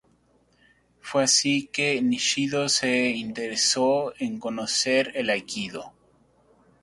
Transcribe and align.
Fue 1.01 1.21
así 1.25 1.67
que 1.67 2.01
Nishio 2.01 2.67
se 2.69 3.11
interesó 3.11 4.15
en 4.17 4.39
conocer 4.39 5.11
el 5.13 5.29
aikido. 5.29 5.93